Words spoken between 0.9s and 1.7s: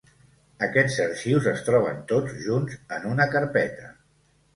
arxius es